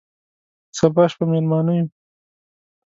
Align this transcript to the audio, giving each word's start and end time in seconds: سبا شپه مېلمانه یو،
سبا 0.77 1.03
شپه 1.11 1.25
مېلمانه 1.31 1.73
یو، 1.77 1.87